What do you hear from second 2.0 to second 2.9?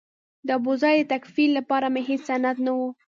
هېڅ سند نه و.